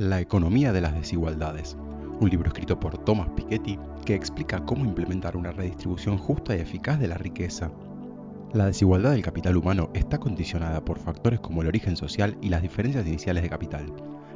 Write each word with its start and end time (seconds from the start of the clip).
La 0.00 0.18
economía 0.18 0.72
de 0.72 0.80
las 0.80 0.94
desigualdades, 0.94 1.76
un 2.20 2.30
libro 2.30 2.48
escrito 2.48 2.80
por 2.80 2.96
Thomas 3.04 3.28
Piketty 3.36 3.78
que 4.06 4.14
explica 4.14 4.64
cómo 4.64 4.86
implementar 4.86 5.36
una 5.36 5.52
redistribución 5.52 6.16
justa 6.16 6.56
y 6.56 6.60
eficaz 6.60 6.98
de 6.98 7.08
la 7.08 7.18
riqueza. 7.18 7.70
La 8.52 8.66
desigualdad 8.66 9.12
del 9.12 9.22
capital 9.22 9.56
humano 9.56 9.90
está 9.94 10.18
condicionada 10.18 10.84
por 10.84 10.98
factores 10.98 11.38
como 11.38 11.62
el 11.62 11.68
origen 11.68 11.96
social 11.96 12.36
y 12.42 12.48
las 12.48 12.62
diferencias 12.62 13.06
iniciales 13.06 13.44
de 13.44 13.48
capital. 13.48 13.86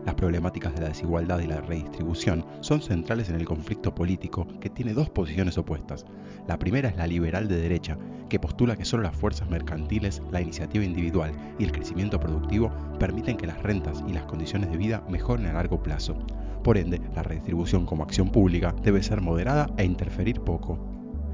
Las 0.06 0.14
problemáticas 0.14 0.72
de 0.72 0.82
la 0.82 0.88
desigualdad 0.90 1.40
y 1.40 1.48
la 1.48 1.60
redistribución 1.60 2.46
son 2.60 2.80
centrales 2.80 3.28
en 3.28 3.34
el 3.34 3.44
conflicto 3.44 3.92
político 3.92 4.46
que 4.60 4.70
tiene 4.70 4.94
dos 4.94 5.10
posiciones 5.10 5.58
opuestas. 5.58 6.06
La 6.46 6.60
primera 6.60 6.90
es 6.90 6.96
la 6.96 7.08
liberal 7.08 7.48
de 7.48 7.56
derecha, 7.56 7.98
que 8.28 8.38
postula 8.38 8.76
que 8.76 8.84
solo 8.84 9.02
las 9.02 9.16
fuerzas 9.16 9.50
mercantiles, 9.50 10.22
la 10.30 10.40
iniciativa 10.40 10.84
individual 10.84 11.32
y 11.58 11.64
el 11.64 11.72
crecimiento 11.72 12.20
productivo 12.20 12.70
permiten 13.00 13.36
que 13.36 13.48
las 13.48 13.60
rentas 13.64 14.04
y 14.06 14.12
las 14.12 14.26
condiciones 14.26 14.70
de 14.70 14.76
vida 14.76 15.02
mejoren 15.08 15.46
a 15.46 15.54
largo 15.54 15.82
plazo. 15.82 16.16
Por 16.62 16.78
ende, 16.78 17.00
la 17.16 17.24
redistribución 17.24 17.84
como 17.84 18.04
acción 18.04 18.30
pública 18.30 18.76
debe 18.80 19.02
ser 19.02 19.20
moderada 19.20 19.70
e 19.76 19.84
interferir 19.84 20.40
poco. 20.40 20.78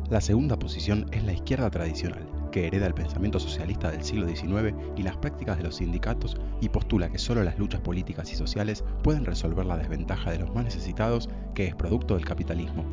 La 0.08 0.22
segunda 0.22 0.58
posición 0.58 1.04
es 1.12 1.24
la 1.24 1.34
izquierda 1.34 1.70
tradicional, 1.70 2.39
que 2.50 2.66
hereda 2.66 2.86
el 2.86 2.94
pensamiento 2.94 3.38
socialista 3.38 3.90
del 3.90 4.04
siglo 4.04 4.28
XIX 4.28 4.74
y 4.96 5.02
las 5.02 5.16
prácticas 5.16 5.56
de 5.58 5.64
los 5.64 5.76
sindicatos 5.76 6.36
y 6.60 6.68
postula 6.68 7.10
que 7.10 7.18
solo 7.18 7.42
las 7.42 7.58
luchas 7.58 7.80
políticas 7.80 8.32
y 8.32 8.36
sociales 8.36 8.84
pueden 9.02 9.24
resolver 9.24 9.66
la 9.66 9.76
desventaja 9.76 10.30
de 10.30 10.38
los 10.38 10.54
más 10.54 10.64
necesitados 10.64 11.28
que 11.54 11.66
es 11.66 11.74
producto 11.74 12.14
del 12.14 12.24
capitalismo. 12.24 12.84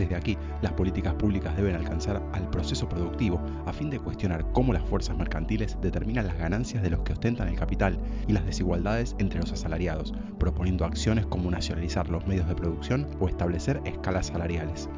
Desde 0.00 0.16
aquí, 0.16 0.38
las 0.62 0.72
políticas 0.72 1.12
públicas 1.14 1.54
deben 1.56 1.76
alcanzar 1.76 2.22
al 2.32 2.48
proceso 2.48 2.88
productivo 2.88 3.38
a 3.66 3.72
fin 3.72 3.90
de 3.90 3.98
cuestionar 3.98 4.50
cómo 4.52 4.72
las 4.72 4.82
fuerzas 4.84 5.14
mercantiles 5.18 5.76
determinan 5.82 6.26
las 6.26 6.38
ganancias 6.38 6.82
de 6.82 6.88
los 6.88 7.00
que 7.00 7.12
ostentan 7.12 7.48
el 7.48 7.58
capital 7.58 7.98
y 8.26 8.32
las 8.32 8.46
desigualdades 8.46 9.14
entre 9.18 9.40
los 9.40 9.52
asalariados, 9.52 10.14
proponiendo 10.38 10.86
acciones 10.86 11.26
como 11.26 11.50
nacionalizar 11.50 12.08
los 12.08 12.26
medios 12.26 12.48
de 12.48 12.54
producción 12.54 13.08
o 13.20 13.28
establecer 13.28 13.82
escalas 13.84 14.28
salariales. 14.28 14.88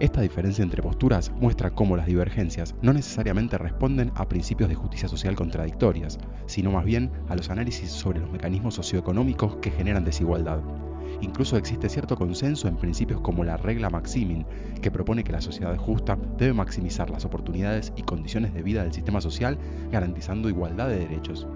Esta 0.00 0.22
diferencia 0.22 0.62
entre 0.62 0.82
posturas 0.82 1.30
muestra 1.30 1.72
cómo 1.72 1.94
las 1.94 2.06
divergencias 2.06 2.74
no 2.80 2.94
necesariamente 2.94 3.58
responden 3.58 4.12
a 4.14 4.26
principios 4.26 4.70
de 4.70 4.74
justicia 4.74 5.08
social 5.08 5.36
contradictorias, 5.36 6.18
sino 6.46 6.70
más 6.70 6.86
bien 6.86 7.10
a 7.28 7.36
los 7.36 7.50
análisis 7.50 7.90
sobre 7.90 8.18
los 8.18 8.30
mecanismos 8.30 8.76
socioeconómicos 8.76 9.56
que 9.56 9.70
generan 9.70 10.06
desigualdad. 10.06 10.60
Incluso 11.20 11.58
existe 11.58 11.90
cierto 11.90 12.16
consenso 12.16 12.66
en 12.66 12.78
principios 12.78 13.20
como 13.20 13.44
la 13.44 13.58
regla 13.58 13.90
Maximin, 13.90 14.46
que 14.80 14.90
propone 14.90 15.22
que 15.22 15.32
la 15.32 15.42
sociedad 15.42 15.76
justa 15.76 16.16
debe 16.38 16.54
maximizar 16.54 17.10
las 17.10 17.26
oportunidades 17.26 17.92
y 17.94 18.02
condiciones 18.02 18.54
de 18.54 18.62
vida 18.62 18.82
del 18.82 18.94
sistema 18.94 19.20
social 19.20 19.58
garantizando 19.92 20.48
igualdad 20.48 20.88
de 20.88 21.00
derechos. 21.00 21.46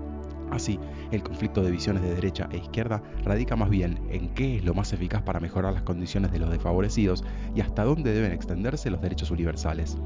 Así, 0.55 0.79
el 1.11 1.25
conflicto 1.25 1.63
de 1.63 1.73
visiones 1.73 2.05
de 2.05 2.15
derecha 2.15 2.49
e 2.53 2.59
izquierda 2.59 3.03
radica 3.25 3.57
más 3.57 3.71
bien 3.71 3.99
en 4.09 4.29
qué 4.35 4.57
es 4.57 4.65
lo 4.65 4.73
más 4.73 4.93
eficaz 4.93 5.21
para 5.23 5.41
mejorar 5.41 5.73
las 5.73 5.83
condiciones 5.83 6.31
de 6.31 6.39
los 6.39 6.49
desfavorecidos 6.49 7.25
y 7.57 7.61
hasta 7.61 7.83
dónde 7.83 8.15
deben 8.15 8.31
extenderse 8.31 8.89
los 8.89 9.03
derechos 9.03 9.33
universales. 9.33 9.99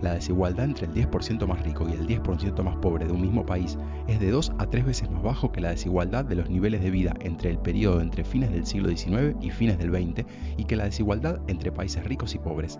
La 0.00 0.14
desigualdad 0.14 0.66
entre 0.66 0.86
el 0.86 0.94
10% 0.94 1.46
más 1.48 1.64
rico 1.64 1.88
y 1.88 1.92
el 1.92 2.06
10% 2.06 2.62
más 2.62 2.76
pobre 2.76 3.06
de 3.06 3.12
un 3.12 3.22
mismo 3.22 3.44
país 3.44 3.76
es 4.06 4.20
de 4.20 4.30
2 4.30 4.52
a 4.58 4.66
3 4.66 4.84
veces 4.84 5.10
más 5.10 5.22
bajo 5.22 5.50
que 5.50 5.60
la 5.60 5.70
desigualdad 5.70 6.24
de 6.24 6.36
los 6.36 6.48
niveles 6.48 6.80
de 6.80 6.90
vida 6.90 7.14
entre 7.20 7.50
el 7.50 7.58
periodo 7.58 8.00
entre 8.00 8.22
fines 8.22 8.52
del 8.52 8.66
siglo 8.66 8.88
XIX 8.88 9.36
y 9.40 9.50
fines 9.50 9.78
del 9.78 9.90
XX 9.90 10.24
y 10.58 10.64
que 10.64 10.76
la 10.76 10.84
desigualdad 10.84 11.40
entre 11.48 11.72
países 11.72 12.04
ricos 12.04 12.36
y 12.36 12.38
pobres. 12.38 12.78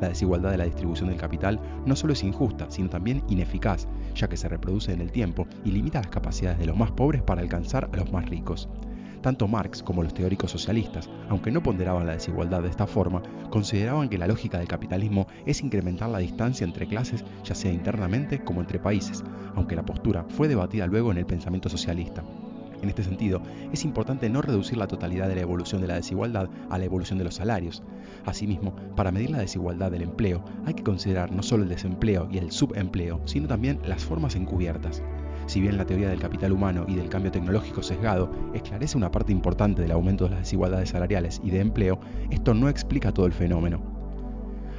La 0.00 0.08
desigualdad 0.08 0.50
de 0.50 0.58
la 0.58 0.64
distribución 0.64 1.08
del 1.08 1.18
capital 1.18 1.60
no 1.86 1.96
solo 1.96 2.12
es 2.12 2.22
injusta, 2.22 2.66
sino 2.70 2.88
también 2.88 3.22
ineficaz, 3.28 3.86
ya 4.14 4.28
que 4.28 4.36
se 4.36 4.48
reproduce 4.48 4.92
en 4.92 5.00
el 5.00 5.12
tiempo 5.12 5.46
y 5.64 5.70
limita 5.70 6.00
las 6.00 6.10
capacidades 6.10 6.58
de 6.58 6.66
los 6.66 6.76
más 6.76 6.90
pobres 6.92 7.22
para 7.22 7.42
alcanzar 7.42 7.88
a 7.92 7.96
los 7.96 8.12
más 8.12 8.28
ricos. 8.28 8.68
Tanto 9.22 9.48
Marx 9.48 9.82
como 9.82 10.02
los 10.02 10.12
teóricos 10.12 10.50
socialistas, 10.50 11.08
aunque 11.30 11.50
no 11.50 11.62
ponderaban 11.62 12.06
la 12.06 12.12
desigualdad 12.12 12.62
de 12.62 12.68
esta 12.68 12.86
forma, 12.86 13.22
consideraban 13.48 14.10
que 14.10 14.18
la 14.18 14.26
lógica 14.26 14.58
del 14.58 14.68
capitalismo 14.68 15.26
es 15.46 15.62
incrementar 15.62 16.10
la 16.10 16.18
distancia 16.18 16.64
entre 16.64 16.86
clases, 16.86 17.24
ya 17.42 17.54
sea 17.54 17.72
internamente 17.72 18.44
como 18.44 18.60
entre 18.60 18.78
países, 18.78 19.24
aunque 19.54 19.76
la 19.76 19.86
postura 19.86 20.26
fue 20.28 20.46
debatida 20.46 20.86
luego 20.86 21.10
en 21.10 21.16
el 21.16 21.24
pensamiento 21.24 21.70
socialista. 21.70 22.22
En 22.84 22.90
este 22.90 23.02
sentido, 23.02 23.40
es 23.72 23.82
importante 23.86 24.28
no 24.28 24.42
reducir 24.42 24.76
la 24.76 24.86
totalidad 24.86 25.26
de 25.26 25.36
la 25.36 25.40
evolución 25.40 25.80
de 25.80 25.86
la 25.86 25.94
desigualdad 25.94 26.50
a 26.68 26.76
la 26.76 26.84
evolución 26.84 27.18
de 27.18 27.24
los 27.24 27.36
salarios. 27.36 27.82
Asimismo, 28.26 28.76
para 28.94 29.10
medir 29.10 29.30
la 29.30 29.38
desigualdad 29.38 29.90
del 29.90 30.02
empleo, 30.02 30.44
hay 30.66 30.74
que 30.74 30.82
considerar 30.82 31.32
no 31.32 31.42
solo 31.42 31.62
el 31.62 31.70
desempleo 31.70 32.28
y 32.30 32.36
el 32.36 32.52
subempleo, 32.52 33.22
sino 33.24 33.48
también 33.48 33.80
las 33.86 34.04
formas 34.04 34.36
encubiertas. 34.36 35.02
Si 35.46 35.62
bien 35.62 35.78
la 35.78 35.86
teoría 35.86 36.10
del 36.10 36.20
capital 36.20 36.52
humano 36.52 36.84
y 36.86 36.94
del 36.94 37.08
cambio 37.08 37.32
tecnológico 37.32 37.82
sesgado 37.82 38.30
esclarece 38.52 38.98
una 38.98 39.10
parte 39.10 39.32
importante 39.32 39.80
del 39.80 39.92
aumento 39.92 40.24
de 40.24 40.32
las 40.32 40.40
desigualdades 40.40 40.90
salariales 40.90 41.40
y 41.42 41.52
de 41.52 41.60
empleo, 41.60 41.98
esto 42.28 42.52
no 42.52 42.68
explica 42.68 43.12
todo 43.12 43.24
el 43.24 43.32
fenómeno. 43.32 43.80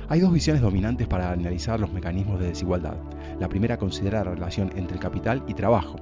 Hay 0.09 0.19
dos 0.19 0.31
visiones 0.31 0.61
dominantes 0.61 1.07
para 1.07 1.31
analizar 1.31 1.79
los 1.79 1.91
mecanismos 1.91 2.39
de 2.39 2.49
desigualdad. 2.49 2.97
La 3.39 3.49
primera 3.49 3.77
considera 3.77 4.23
la 4.23 4.35
relación 4.35 4.71
entre 4.75 4.93
el 4.93 5.01
capital 5.01 5.43
y 5.47 5.55
trabajo, 5.55 5.95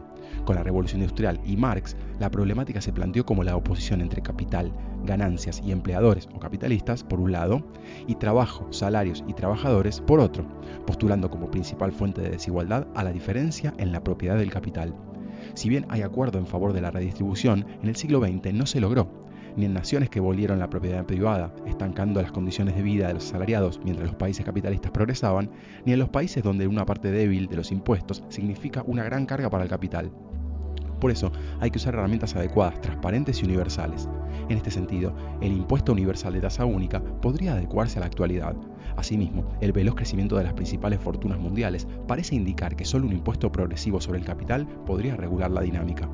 con 0.45 0.55
la 0.55 0.63
revolución 0.63 1.01
industrial 1.01 1.39
y 1.45 1.57
Marx, 1.57 1.95
la 2.19 2.29
problemática 2.29 2.81
se 2.81 2.93
planteó 2.93 3.25
como 3.25 3.43
la 3.43 3.55
oposición 3.55 4.01
entre 4.01 4.21
capital, 4.21 4.73
ganancias 5.05 5.61
y 5.65 5.71
empleadores 5.71 6.29
o 6.33 6.39
capitalistas 6.39 7.03
por 7.03 7.19
un 7.19 7.31
lado, 7.31 7.63
y 8.07 8.15
trabajo, 8.15 8.67
salarios 8.71 9.23
y 9.27 9.33
trabajadores 9.33 10.01
por 10.01 10.19
otro, 10.19 10.45
postulando 10.85 11.29
como 11.29 11.51
principal 11.51 11.91
fuente 11.91 12.21
de 12.21 12.29
desigualdad 12.29 12.87
a 12.95 13.03
la 13.03 13.11
diferencia 13.11 13.73
en 13.77 13.91
la 13.91 14.03
propiedad 14.03 14.37
del 14.37 14.51
capital. 14.51 14.93
Si 15.53 15.69
bien 15.69 15.85
hay 15.89 16.01
acuerdo 16.01 16.39
en 16.39 16.47
favor 16.47 16.73
de 16.73 16.81
la 16.81 16.91
redistribución, 16.91 17.65
en 17.81 17.89
el 17.89 17.95
siglo 17.95 18.19
XX 18.21 18.53
no 18.53 18.65
se 18.65 18.79
logró, 18.79 19.22
ni 19.55 19.65
en 19.65 19.73
naciones 19.73 20.09
que 20.09 20.19
volvieron 20.19 20.59
la 20.59 20.69
propiedad 20.69 21.05
privada, 21.05 21.53
estancando 21.67 22.21
las 22.21 22.31
condiciones 22.31 22.75
de 22.75 22.83
vida 22.83 23.07
de 23.07 23.15
los 23.15 23.25
asalariados 23.25 23.79
mientras 23.83 24.07
los 24.07 24.15
países 24.15 24.45
capitalistas 24.45 24.91
progresaban, 24.91 25.49
ni 25.85 25.93
en 25.93 25.99
los 25.99 26.09
países 26.09 26.43
donde 26.43 26.67
una 26.67 26.85
parte 26.85 27.11
débil 27.11 27.47
de 27.47 27.57
los 27.57 27.71
impuestos 27.71 28.23
significa 28.29 28.83
una 28.85 29.03
gran 29.03 29.25
carga 29.25 29.49
para 29.49 29.63
el 29.63 29.69
capital. 29.69 30.11
Por 31.03 31.11
eso 31.11 31.33
hay 31.59 31.69
que 31.69 31.79
usar 31.79 31.95
herramientas 31.95 32.33
adecuadas, 32.33 32.79
transparentes 32.79 33.41
y 33.41 33.45
universales. 33.45 34.07
En 34.47 34.55
este 34.55 34.71
sentido, 34.71 35.13
el 35.41 35.51
impuesto 35.51 35.91
universal 35.91 36.31
de 36.31 36.39
tasa 36.39 36.63
única 36.63 37.03
podría 37.03 37.53
adecuarse 37.53 37.99
a 37.99 38.01
la 38.01 38.05
actualidad. 38.05 38.55
Asimismo, 38.95 39.43
el 39.59 39.73
veloz 39.73 39.95
crecimiento 39.95 40.37
de 40.37 40.45
las 40.45 40.53
principales 40.53 41.01
fortunas 41.01 41.39
mundiales 41.39 41.89
parece 42.07 42.35
indicar 42.35 42.77
que 42.77 42.85
solo 42.85 43.05
un 43.05 43.11
impuesto 43.11 43.51
progresivo 43.51 43.99
sobre 43.99 44.19
el 44.19 44.25
capital 44.25 44.65
podría 44.85 45.17
regular 45.17 45.51
la 45.51 45.61
dinámica. 45.61 46.09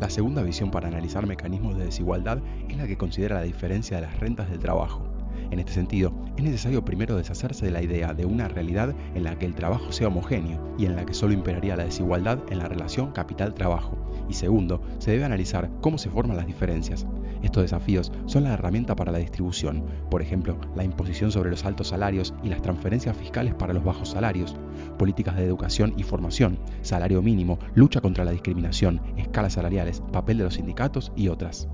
La 0.00 0.08
segunda 0.08 0.42
visión 0.42 0.70
para 0.70 0.88
analizar 0.88 1.26
mecanismos 1.26 1.76
de 1.76 1.84
desigualdad 1.84 2.38
es 2.70 2.76
la 2.78 2.86
que 2.86 2.96
considera 2.96 3.36
la 3.36 3.42
diferencia 3.42 3.98
de 3.98 4.06
las 4.06 4.18
rentas 4.18 4.48
del 4.48 4.58
trabajo. 4.58 5.09
En 5.50 5.58
este 5.58 5.72
sentido, 5.72 6.12
es 6.36 6.44
necesario 6.44 6.84
primero 6.84 7.16
deshacerse 7.16 7.66
de 7.66 7.72
la 7.72 7.82
idea 7.82 8.14
de 8.14 8.24
una 8.24 8.48
realidad 8.48 8.94
en 9.14 9.24
la 9.24 9.36
que 9.38 9.46
el 9.46 9.54
trabajo 9.54 9.90
sea 9.90 10.08
homogéneo 10.08 10.74
y 10.78 10.86
en 10.86 10.94
la 10.94 11.04
que 11.04 11.14
solo 11.14 11.32
imperaría 11.32 11.76
la 11.76 11.84
desigualdad 11.84 12.38
en 12.50 12.58
la 12.58 12.68
relación 12.68 13.12
capital-trabajo. 13.12 13.98
Y 14.28 14.34
segundo, 14.34 14.80
se 14.98 15.10
debe 15.10 15.24
analizar 15.24 15.70
cómo 15.80 15.98
se 15.98 16.08
forman 16.08 16.36
las 16.36 16.46
diferencias. 16.46 17.06
Estos 17.42 17.64
desafíos 17.64 18.12
son 18.26 18.44
la 18.44 18.52
herramienta 18.52 18.94
para 18.94 19.12
la 19.12 19.18
distribución, 19.18 19.84
por 20.10 20.22
ejemplo, 20.22 20.58
la 20.76 20.84
imposición 20.84 21.32
sobre 21.32 21.50
los 21.50 21.64
altos 21.64 21.88
salarios 21.88 22.34
y 22.42 22.48
las 22.48 22.62
transferencias 22.62 23.16
fiscales 23.16 23.54
para 23.54 23.72
los 23.72 23.82
bajos 23.82 24.10
salarios, 24.10 24.56
políticas 24.98 25.36
de 25.36 25.44
educación 25.44 25.94
y 25.96 26.02
formación, 26.02 26.58
salario 26.82 27.22
mínimo, 27.22 27.58
lucha 27.74 28.00
contra 28.00 28.24
la 28.24 28.32
discriminación, 28.32 29.00
escalas 29.16 29.54
salariales, 29.54 30.02
papel 30.12 30.38
de 30.38 30.44
los 30.44 30.54
sindicatos 30.54 31.12
y 31.16 31.28
otras. 31.28 31.68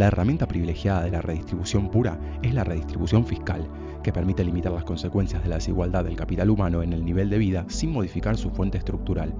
La 0.00 0.06
herramienta 0.06 0.48
privilegiada 0.48 1.02
de 1.02 1.10
la 1.10 1.20
redistribución 1.20 1.90
pura 1.90 2.18
es 2.40 2.54
la 2.54 2.64
redistribución 2.64 3.26
fiscal, 3.26 3.68
que 4.02 4.14
permite 4.14 4.42
limitar 4.42 4.72
las 4.72 4.84
consecuencias 4.84 5.42
de 5.42 5.50
la 5.50 5.56
desigualdad 5.56 6.06
del 6.06 6.16
capital 6.16 6.48
humano 6.48 6.82
en 6.82 6.94
el 6.94 7.04
nivel 7.04 7.28
de 7.28 7.36
vida 7.36 7.66
sin 7.68 7.92
modificar 7.92 8.38
su 8.38 8.48
fuente 8.48 8.78
estructural. 8.78 9.34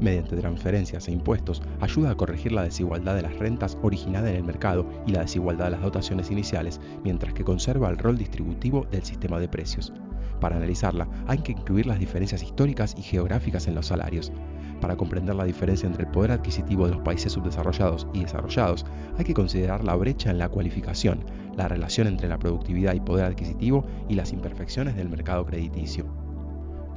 Mediante 0.00 0.38
transferencias 0.38 1.08
e 1.08 1.12
impuestos 1.12 1.60
ayuda 1.78 2.12
a 2.12 2.14
corregir 2.14 2.52
la 2.52 2.62
desigualdad 2.62 3.16
de 3.16 3.20
las 3.20 3.38
rentas 3.38 3.76
originada 3.82 4.30
en 4.30 4.36
el 4.36 4.44
mercado 4.44 4.88
y 5.06 5.12
la 5.12 5.20
desigualdad 5.20 5.66
de 5.66 5.72
las 5.72 5.82
dotaciones 5.82 6.30
iniciales, 6.30 6.80
mientras 7.04 7.34
que 7.34 7.44
conserva 7.44 7.90
el 7.90 7.98
rol 7.98 8.16
distributivo 8.16 8.86
del 8.90 9.02
sistema 9.02 9.38
de 9.40 9.48
precios. 9.48 9.92
Para 10.42 10.56
analizarla 10.56 11.06
hay 11.28 11.38
que 11.38 11.52
incluir 11.52 11.86
las 11.86 12.00
diferencias 12.00 12.42
históricas 12.42 12.96
y 12.98 13.02
geográficas 13.02 13.68
en 13.68 13.76
los 13.76 13.86
salarios, 13.86 14.32
para 14.80 14.96
comprender 14.96 15.36
la 15.36 15.44
diferencia 15.44 15.86
entre 15.86 16.02
el 16.02 16.10
poder 16.10 16.32
adquisitivo 16.32 16.86
de 16.86 16.94
los 16.94 17.02
países 17.02 17.30
subdesarrollados 17.34 18.08
y 18.12 18.22
desarrollados, 18.22 18.84
hay 19.16 19.24
que 19.24 19.34
considerar 19.34 19.84
la 19.84 19.94
brecha 19.94 20.32
en 20.32 20.38
la 20.38 20.48
cualificación, 20.48 21.24
la 21.54 21.68
relación 21.68 22.08
entre 22.08 22.26
la 22.26 22.40
productividad 22.40 22.94
y 22.94 23.00
poder 23.00 23.26
adquisitivo 23.26 23.84
y 24.08 24.16
las 24.16 24.32
imperfecciones 24.32 24.96
del 24.96 25.08
mercado 25.08 25.46
crediticio. 25.46 26.06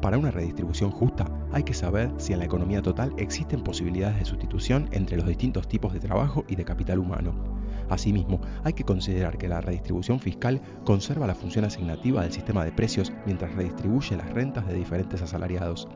Para 0.02 0.18
una 0.18 0.32
redistribución 0.32 0.90
justa, 0.90 1.30
hay 1.52 1.62
que 1.62 1.76
saber 1.76 2.12
si 2.18 2.34
en 2.34 2.40
la 2.40 2.46
economía 2.46 2.82
total 2.82 3.14
existen 3.18 3.62
posibilidades 3.62 4.18
de 4.18 4.26
sustitución 4.26 4.90
entre 4.92 5.18
los 5.18 5.28
distintos 5.28 5.68
tipos 5.68 5.94
de 5.94 6.00
trabajo 6.00 6.44
y 6.48 6.56
de 6.56 6.66
capital 6.66 6.98
humano. 6.98 7.36
Asimismo, 7.90 8.42
hay 8.64 8.74
que 8.74 8.84
considerar 8.84 9.38
que 9.38 9.48
la 9.48 9.62
redistribución 9.62 10.20
fiscal 10.20 10.62
conserva 10.84 11.28
la 11.28 11.36
función 11.36 11.66
asignativa 11.66 12.24
del 12.24 12.32
sistema 12.32 12.66
de 12.66 12.72
precios 12.72 13.12
mientras 13.26 13.54
redistribuye 13.56 14.18
las 14.18 14.30
rentas 14.32 14.68
de 14.68 14.74
diferentes 14.74 15.22
asalariados. 15.22 15.88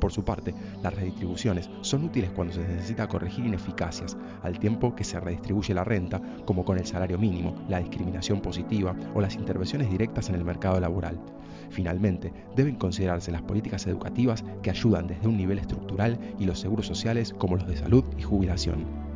Por 0.00 0.12
su 0.12 0.24
parte, 0.24 0.54
las 0.82 0.94
redistribuciones 0.94 1.70
son 1.82 2.04
útiles 2.04 2.30
cuando 2.30 2.54
se 2.54 2.60
necesita 2.60 3.06
corregir 3.06 3.44
ineficacias, 3.44 4.16
al 4.42 4.58
tiempo 4.58 4.94
que 4.94 5.04
se 5.04 5.20
redistribuye 5.20 5.74
la 5.74 5.84
renta, 5.84 6.20
como 6.46 6.64
con 6.64 6.78
el 6.78 6.86
salario 6.86 7.18
mínimo, 7.18 7.54
la 7.68 7.80
discriminación 7.80 8.40
positiva 8.40 8.96
o 9.14 9.20
las 9.20 9.34
intervenciones 9.34 9.90
directas 9.90 10.28
en 10.30 10.36
el 10.36 10.44
mercado 10.44 10.80
laboral. 10.80 11.20
Finalmente, 11.68 12.32
deben 12.56 12.76
considerarse 12.76 13.30
las 13.30 13.42
políticas 13.42 13.86
educativas 13.86 14.44
que 14.62 14.70
ayudan 14.70 15.06
desde 15.06 15.28
un 15.28 15.36
nivel 15.36 15.58
estructural 15.58 16.18
y 16.38 16.46
los 16.46 16.58
seguros 16.58 16.86
sociales 16.86 17.34
como 17.36 17.56
los 17.56 17.66
de 17.66 17.76
salud 17.76 18.04
y 18.18 18.22
jubilación. 18.22 19.09